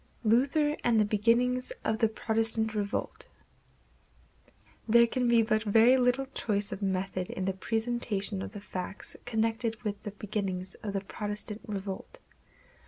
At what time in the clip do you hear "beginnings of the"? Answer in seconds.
1.05-2.07, 10.09-11.01